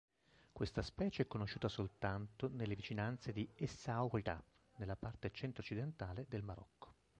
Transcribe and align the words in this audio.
Questa 0.51 0.81
specie 0.81 1.21
è 1.21 1.27
conosciuta 1.27 1.67
soltanto 1.69 2.49
nelle 2.49 2.73
vicinanze 2.75 3.31
di 3.31 3.47
Essaouira, 3.53 4.43
nella 4.77 4.95
parte 4.95 5.29
centro-occidentale 5.31 6.25
del 6.27 6.41
Marocco. 6.41 6.95